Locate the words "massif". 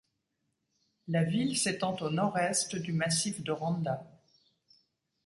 2.91-3.43